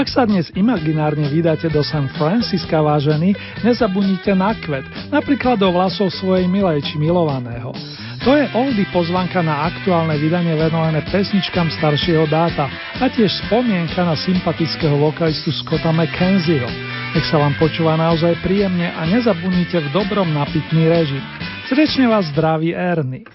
[0.00, 6.08] Ak sa dnes imaginárne vydáte do San Francisca, vážení, nezabudnite na kvet, napríklad do vlasov
[6.16, 7.68] svojej milej či milovaného.
[8.24, 14.16] To je oldy pozvanka na aktuálne vydanie venované pesničkám staršieho dáta a tiež spomienka na
[14.16, 16.72] sympatického vokalistu Scotta McKenzieho.
[17.12, 21.20] Nech sa vám počúva naozaj príjemne a nezabudnite v dobrom napitný režim.
[21.68, 23.28] Srdečne vás zdraví Ernie.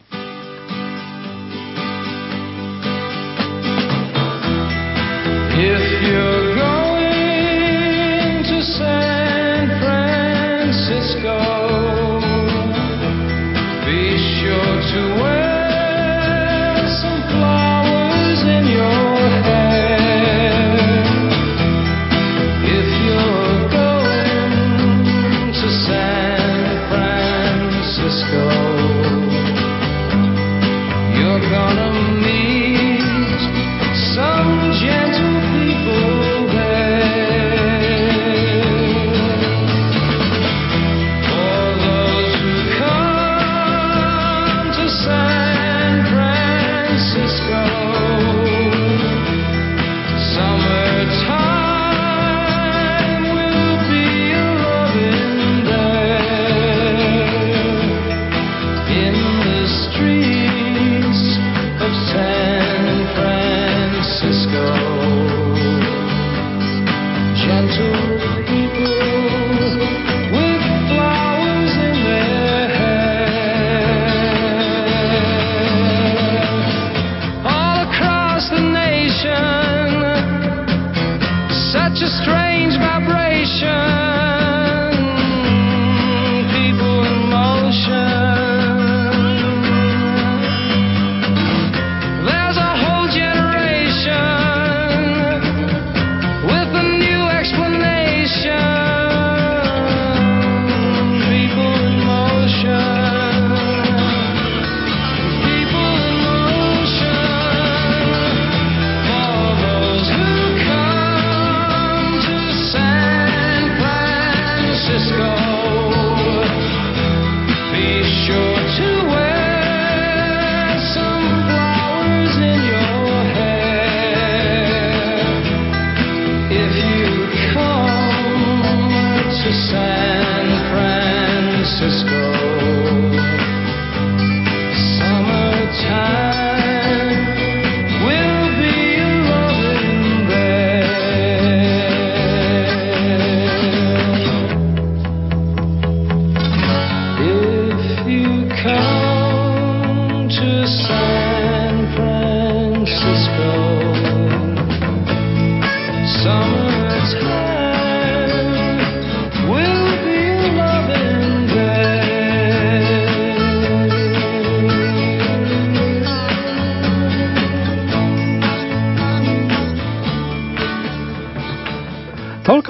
[5.55, 6.44] If you're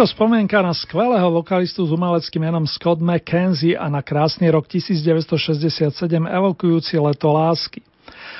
[0.03, 5.95] spomienka na skvelého vokalistu s umeleckým menom Scott McKenzie a na krásny rok 1967
[6.27, 7.79] evokujúci leto lásky.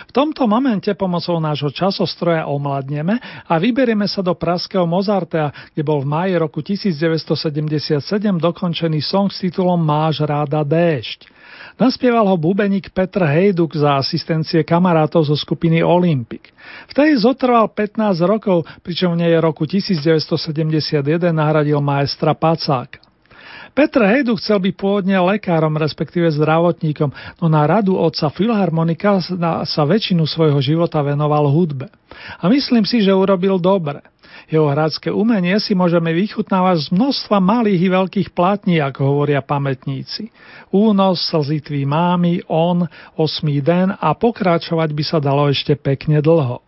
[0.06, 3.16] V tomto momente pomocou nášho časostroja omladneme
[3.48, 8.04] a vyberieme sa do praského Mozartea, kde bol v máji roku 1977
[8.36, 11.35] dokončený song s titulom Máš ráda déšť.
[11.76, 16.48] Naspieval ho bubeník Petr Hejduk za asistencie kamarátov zo skupiny Olympic.
[16.88, 21.04] Vtedy zotrval 15 rokov, pričom v nej roku 1971
[21.36, 23.04] nahradil maestra Pacáka.
[23.76, 27.12] Petr Hejdu chcel byť pôvodne lekárom, respektíve zdravotníkom,
[27.44, 29.20] no na radu otca Filharmonika
[29.68, 31.92] sa väčšinu svojho života venoval hudbe.
[32.40, 34.00] A myslím si, že urobil dobre.
[34.50, 40.30] Jeho hradské umenie si môžeme vychutnávať z množstva malých i veľkých platní, ako hovoria pamätníci.
[40.74, 42.86] Únos, slzy tvý mámy, on,
[43.18, 46.65] osmý den a pokračovať by sa dalo ešte pekne dlho.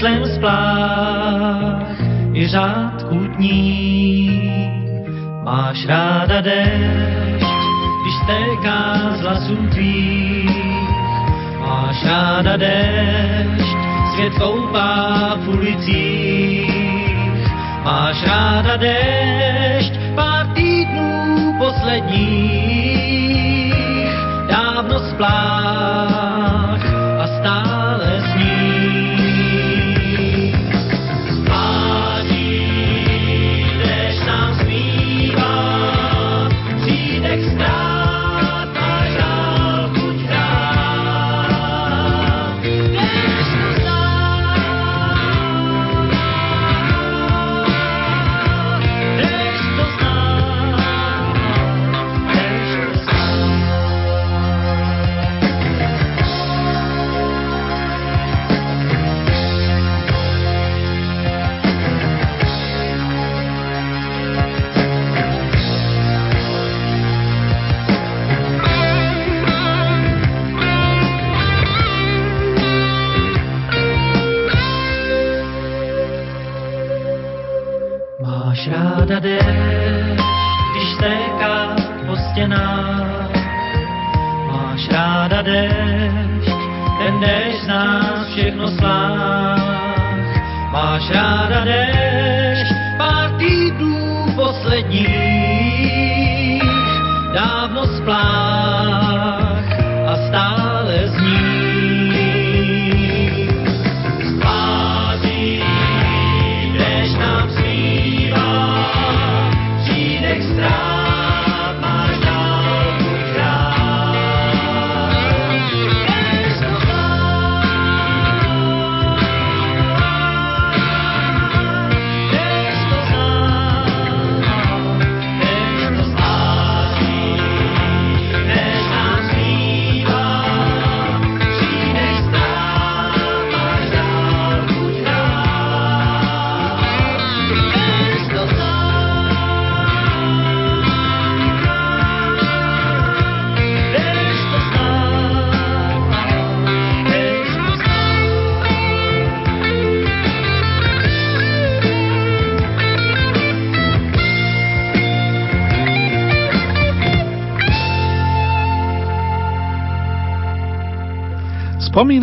[0.00, 2.00] Kouzlem splách
[2.32, 4.50] i řád kutní.
[5.44, 7.44] Máš ráda déšť,
[8.00, 10.50] když stéká z hlasů tvých.
[11.60, 13.76] Máš ráda déšť,
[14.14, 16.70] svět koupá v ulicích.
[17.84, 22.94] Máš ráda déšť, pár týdnů posledních,
[24.48, 26.09] dávno splách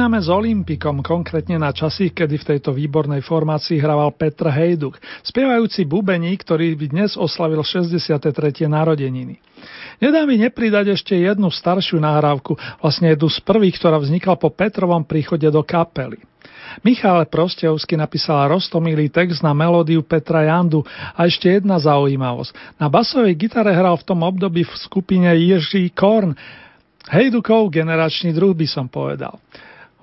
[0.07, 5.83] Spomíname s Olympikom, konkrétne na časy, kedy v tejto výbornej formácii hraval Petr Hejduk, spievajúci
[5.83, 8.23] bubení, ktorý by dnes oslavil 63.
[8.71, 9.35] narodeniny.
[9.99, 15.03] Nedá mi nepridať ešte jednu staršiu nahrávku, vlastne jednu z prvých, ktorá vznikla po Petrovom
[15.03, 16.23] príchode do kapely.
[16.87, 20.87] Michal Prostevsky napísal rostomilý text na melódiu Petra Jandu
[21.19, 22.79] a ešte jedna zaujímavosť.
[22.79, 26.31] Na basovej gitare hral v tom období v skupine Jiří Korn,
[27.11, 29.35] Hejdukov generačný druh by som povedal.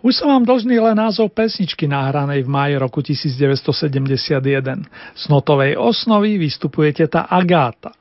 [0.05, 4.85] Už som vám dlžný len názov pesničky nahranej v máji roku 1971.
[5.17, 7.97] Z notovej osnovy vystupuje teta Agáta.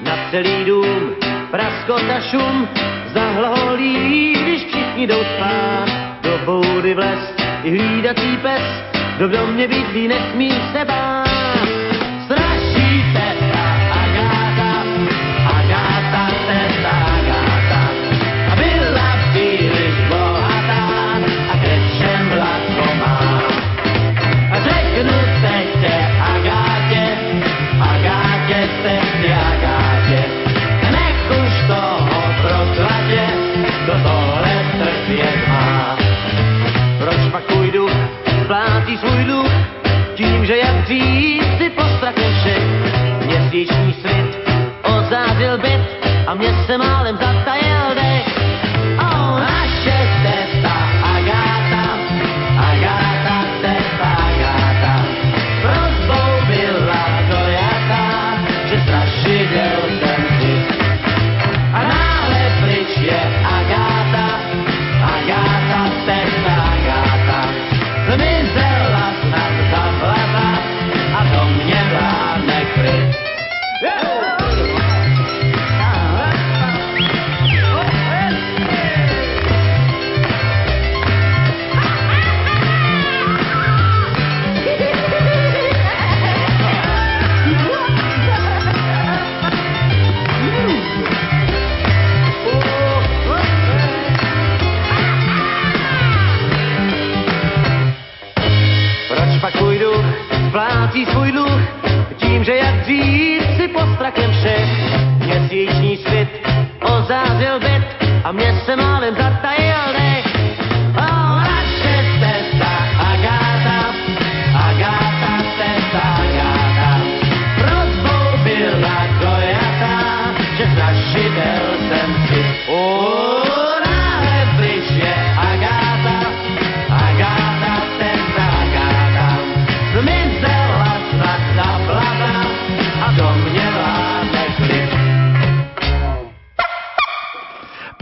[0.00, 1.12] Na celý dům
[1.52, 2.64] praskota šum
[3.12, 5.88] zahlaholí, když všichni jdou spát.
[6.24, 7.20] Do boudy vles
[7.64, 8.64] i hlídací pes,
[9.16, 11.21] kdo v domě bydlí, nesmí se bát.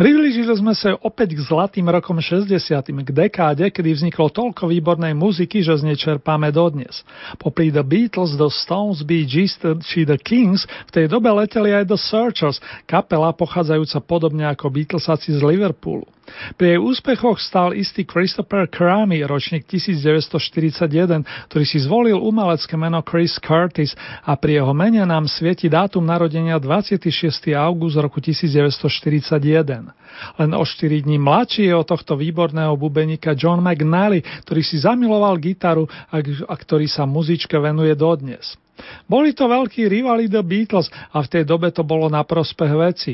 [0.01, 2.57] Priblížili sme sa opäť k zlatým rokom 60.
[3.05, 7.05] k dekáde, kedy vzniklo toľko výbornej muziky, že z nej čerpáme dodnes.
[7.37, 11.93] Popri The Beatles, The Stones, Bee Gees či The Kings v tej dobe leteli aj
[11.93, 16.09] The Searchers, kapela pochádzajúca podobne ako Beatlesaci z Liverpoolu.
[16.57, 23.39] Pri jej úspechoch stal istý Christopher Cramy, ročník 1941, ktorý si zvolil umelecké meno Chris
[23.39, 23.95] Curtis
[24.25, 27.55] a pri jeho mene nám svieti dátum narodenia 26.
[27.55, 29.91] august roku 1941.
[30.37, 35.39] Len o 4 dní mladší je od tohto výborného bubenika John McNally, ktorý si zamiloval
[35.39, 38.59] gitaru a ktorý sa muzičke venuje dodnes.
[39.05, 43.13] Boli to veľkí rivali The Beatles a v tej dobe to bolo na prospech veci.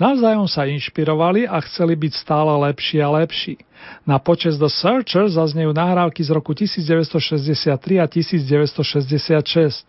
[0.00, 3.58] Navzájom sa inšpirovali a chceli byť stále lepší a lepší.
[4.06, 9.86] Na počas The Searcher zaznejú nahrávky z roku 1963 a 1966.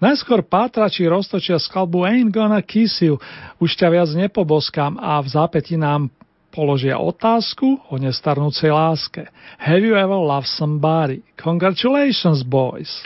[0.00, 3.20] Najskôr pátrači roztočia skladbu Ain't Gonna Kiss You,
[3.60, 6.08] už ťa viac nepoboskám a v zápäti nám
[6.50, 9.30] položia otázku o nestarnúcej láske.
[9.60, 11.22] Have you ever loved somebody?
[11.38, 13.04] Congratulations, boys!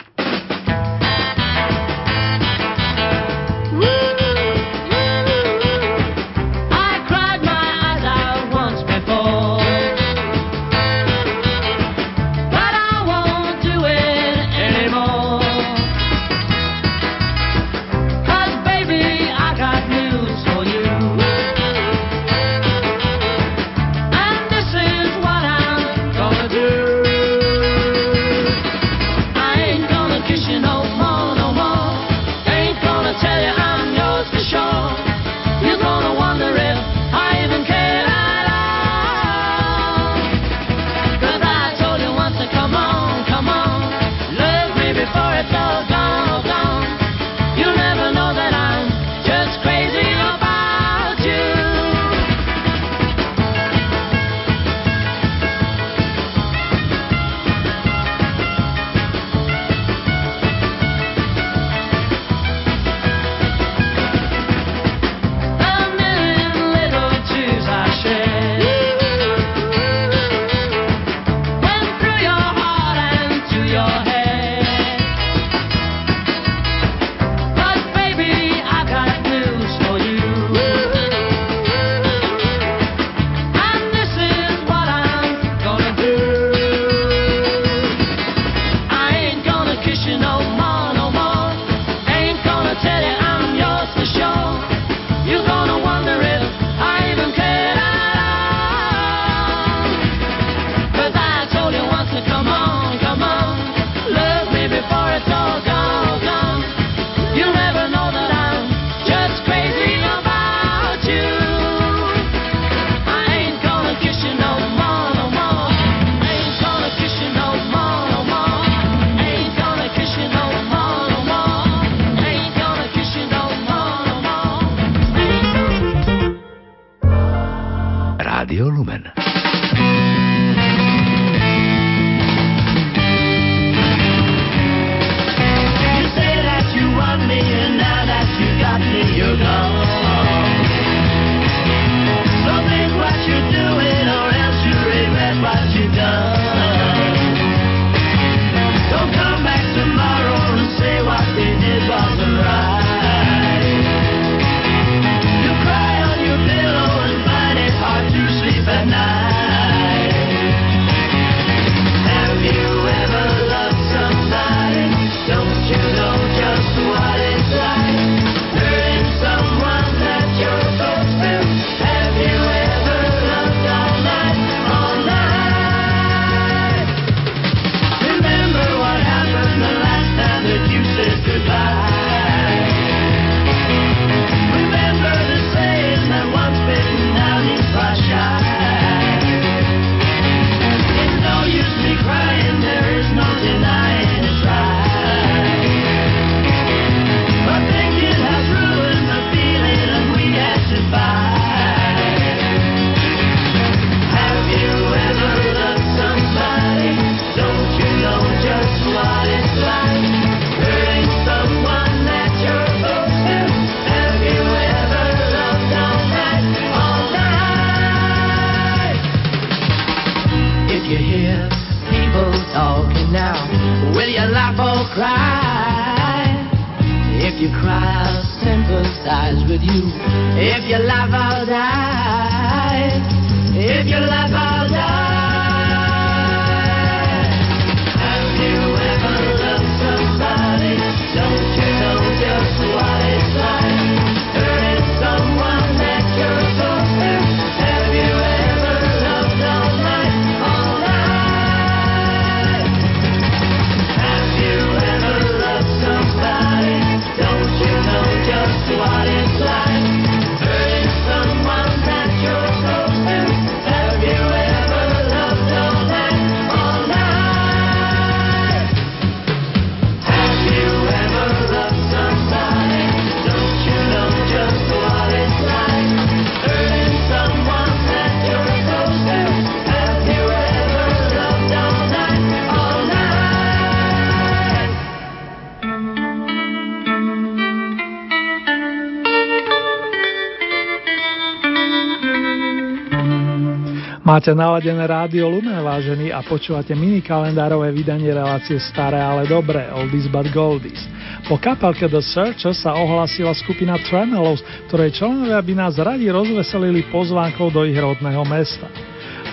[294.15, 300.07] Máte naladené rádio Lumen, vážený, a počúvate mini kalendárové vydanie relácie Staré, ale dobré, Oldies
[300.07, 300.87] but Goldies.
[301.27, 304.39] Po kapelke The Searchers sa ohlasila skupina Tremelos,
[304.71, 308.71] ktorej členovia by nás radi rozveselili pozvánkou do ich rodného mesta.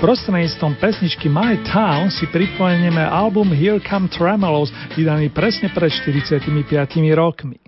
[0.02, 6.50] Prostredníctvom pesničky My Town si pripojenieme album Here Come Tremelos, vydaný presne pred 45
[7.14, 7.62] rokmi.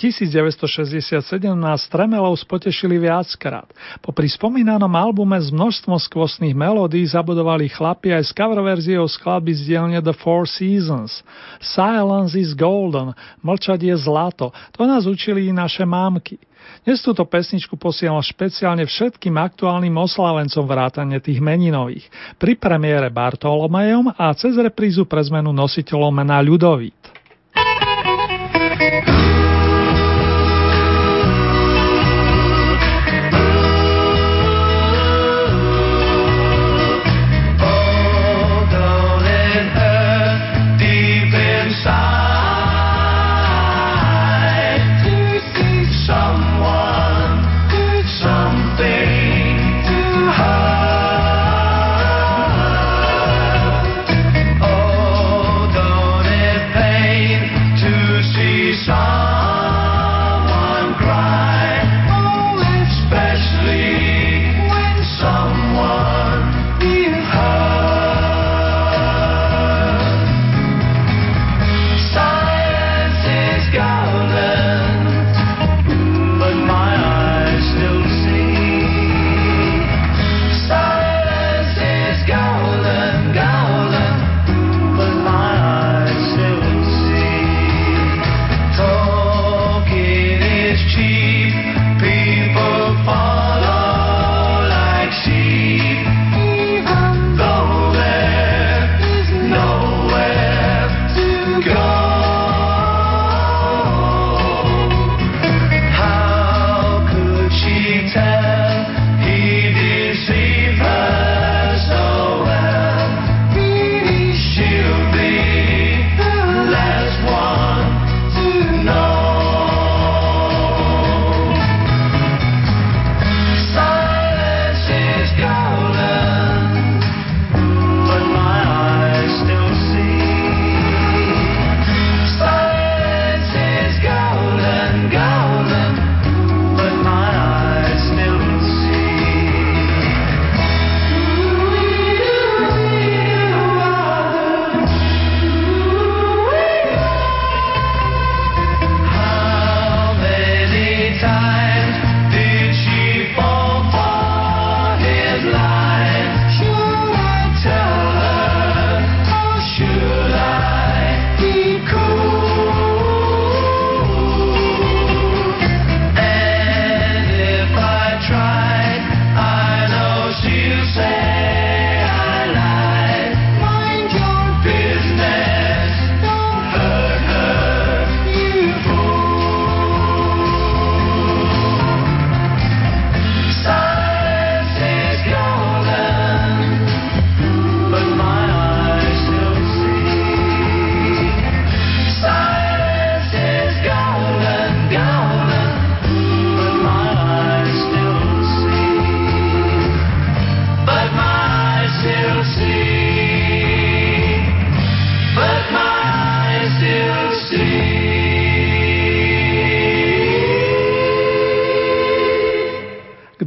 [0.00, 1.20] 1967
[1.60, 3.68] nás Tremelov spotešili viackrát.
[4.00, 9.52] Po pri spomínanom albume s množstvom skvostných melódií zabudovali chlapi aj s cover verziou skladby
[9.52, 11.20] z dielne The Four Seasons.
[11.60, 13.12] Silence is golden,
[13.44, 16.40] mlčať je zlato, to nás učili i naše mámky.
[16.80, 22.08] Dnes túto pesničku posielam špeciálne všetkým aktuálnym oslavencom vrátane tých meninových.
[22.40, 27.19] Pri premiére Bartolomejom a cez reprízu pre zmenu nositeľom mena Ľudovít.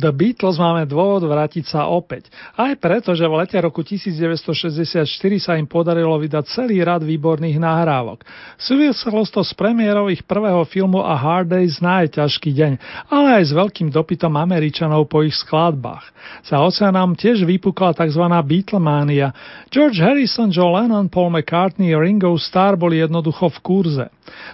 [0.03, 2.27] The Beatles máme dôvod vrátiť sa opäť.
[2.59, 5.07] Aj preto, že v lete roku 1964
[5.39, 8.27] sa im podarilo vydať celý rad výborných nahrávok.
[8.59, 12.71] Súviselo to s premiérou ich prvého filmu A Hard Day's Night, ťažký deň,
[13.07, 16.03] ale aj s veľkým dopytom Američanov po ich skladbách.
[16.43, 18.27] Za oceánom tiež vypukla tzv.
[18.43, 19.31] Beatlemania.
[19.71, 24.07] George Harrison, Joe Lennon, Paul McCartney Ringo Starr boli jednoducho v kurze.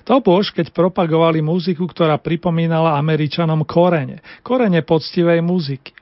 [0.05, 4.21] To bož, keď propagovali muziku, ktorá pripomínala Američanom korene.
[4.41, 5.95] Korene poctivej muziky.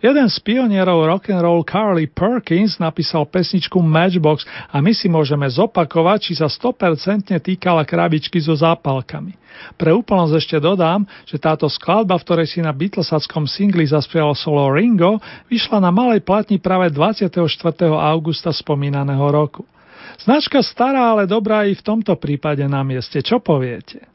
[0.00, 5.44] Jeden z pionierov rock and roll Carly Perkins napísal pesničku Matchbox a my si môžeme
[5.44, 9.36] zopakovať, či sa 100% týkala krabičky so zápalkami.
[9.76, 14.72] Pre úplnosť ešte dodám, že táto skladba, v ktorej si na Beatlesackom singli zaspieval solo
[14.72, 15.20] Ringo,
[15.52, 17.28] vyšla na malej platni práve 24.
[17.92, 19.68] augusta spomínaného roku.
[20.20, 23.20] Značka stará, ale dobrá i v tomto prípade na mieste.
[23.20, 24.08] Čo poviete?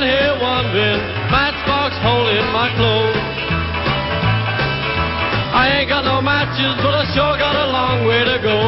[0.00, 3.16] Sitting here wondering Matchbox holding my clothes.
[5.52, 8.58] I ain't got no matches, but I sure got a long way to go.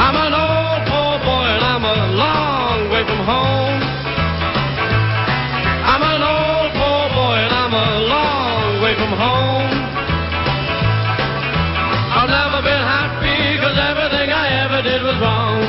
[0.00, 3.80] I'm an old poor boy and I'm a long way from home.
[5.92, 9.72] I'm an old poor boy and I'm a long way from home.
[12.16, 15.60] I've never been happy cause everything I ever did was wrong.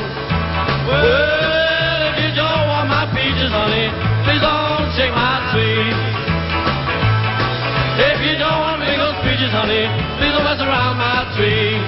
[0.88, 1.77] Well,
[3.50, 3.88] my honey,
[4.24, 5.88] please don't shake my tree.
[7.98, 9.88] If you don't want me those peaches, honey,
[10.20, 11.80] please don't mess around my tree.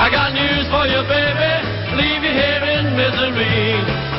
[0.00, 1.52] I got news for you, baby.
[2.00, 4.11] Leave you here in misery.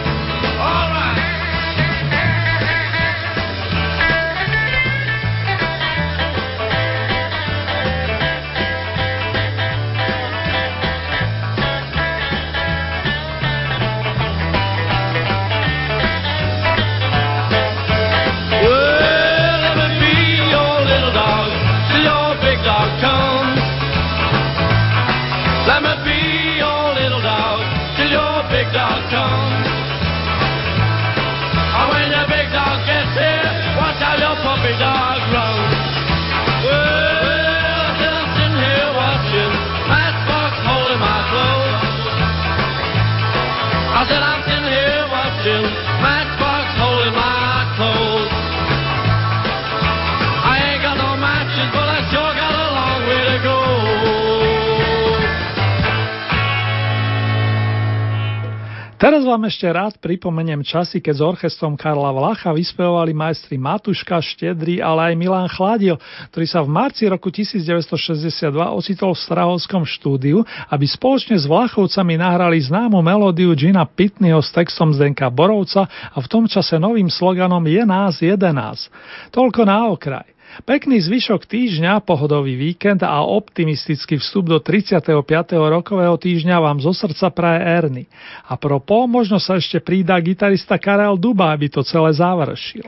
[59.04, 64.80] Teraz vám ešte rád pripomeniem časy, keď s orchestrom Karla Vlacha vyspevovali majstri Matuška, Štedrý,
[64.80, 66.00] ale aj Milan Chladil,
[66.32, 72.64] ktorý sa v marci roku 1962 ocitol v Strahovskom štúdiu, aby spoločne s Vlachovcami nahrali
[72.64, 77.84] známu melódiu Gina Pitneyho s textom Zdenka Borovca a v tom čase novým sloganom Je
[77.84, 78.88] nás, jeden nás.
[79.36, 80.33] Toľko na okraj.
[80.62, 85.10] Pekný zvyšok týždňa, pohodový víkend a optimistický vstup do 35.
[85.58, 88.04] rokového týždňa vám zo srdca praje Erny.
[88.46, 92.86] A propo, možno sa ešte prída gitarista Karel Duba, aby to celé završil.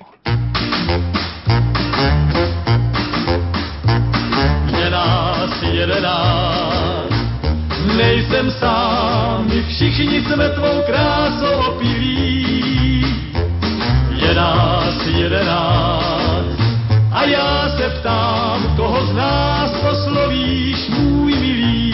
[4.70, 7.18] Je nás jedenáct,
[7.98, 13.02] nejsem sám, my všichni jsme tvou krásou opilí.
[14.22, 16.66] Je nás jedenáct,
[17.16, 17.55] a já
[17.86, 21.94] se ptám, koho z nás oslovíš, můj milý.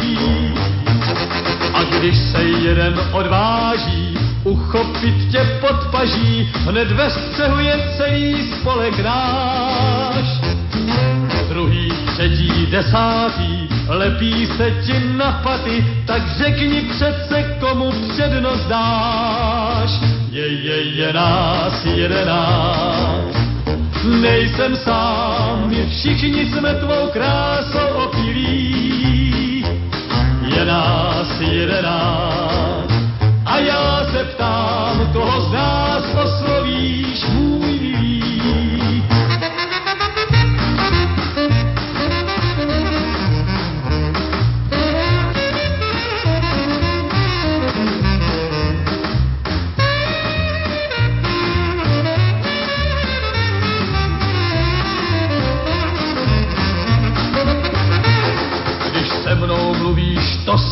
[1.73, 8.99] A když se jeden odváží uchopit tě pod paží, hned ve střehu je celý spolek
[8.99, 10.25] náš.
[11.49, 19.91] Druhý, třetí, desátý, lepí se ti na paty, tak řekni přece, komu přednost dáš.
[20.31, 23.40] Je, je, je nás jedenáct,
[24.03, 29.65] nejsem sám, všichni jsme tvou krásou opilí.
[30.55, 32.93] Je nás jedenáct,
[33.45, 38.10] a já se ptám, koho z nás oslovíš, můj milý.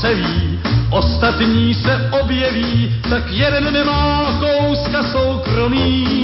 [0.07, 0.59] Ví,
[0.89, 6.17] ostatní se objeví, tak jeden nemá kouska soukromí.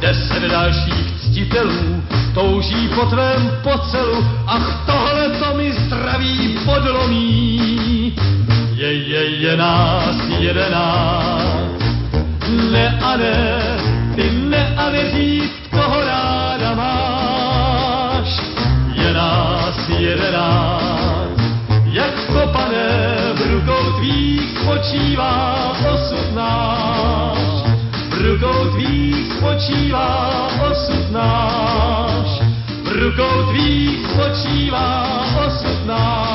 [0.00, 2.02] Deset dalších ctitelů
[2.34, 8.14] touží po tvém pocelu, ach tohle to mi zdraví podlomí.
[8.74, 11.82] Je, je, je nás jedenáct,
[12.70, 13.73] ne a ne,
[24.84, 27.64] spočívá osud náš.
[28.12, 30.12] V rukou tvých spočívá
[30.60, 32.28] osud náš.
[32.84, 34.88] V rukou tvých spočívá
[35.48, 36.33] osud náš.